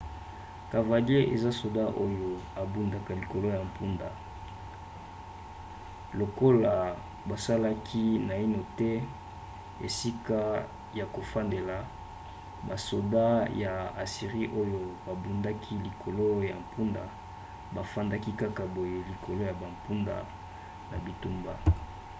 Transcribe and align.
cavalier 0.71 1.23
eza 1.35 1.51
soda 1.59 1.83
oyo 2.05 2.29
abundaka 2.63 3.11
likolo 3.21 3.47
ya 3.55 3.61
mpunda. 3.69 4.09
lokola 6.19 6.73
basalaki 7.29 8.05
naino 8.27 8.59
te 8.79 8.91
esika 9.87 10.39
ya 10.99 11.05
kofandela 11.15 11.77
basoda 12.67 13.25
ya 13.63 13.73
assirie 14.03 14.47
oyo 14.61 14.81
babundaki 15.05 15.73
likolo 15.85 16.27
ya 16.49 16.55
mpunda 16.63 17.03
bafandaki 17.75 18.31
kaka 18.41 18.63
boye 18.73 18.97
likolo 19.11 19.41
ya 19.49 19.53
bampunda 19.61 20.15
na 20.89 20.97
bitumba 21.05 21.53